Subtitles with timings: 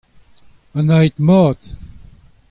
[0.77, 1.63] Anavezet-mat.